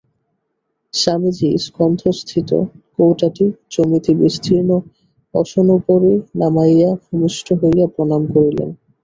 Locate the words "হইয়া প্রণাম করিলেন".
7.61-8.69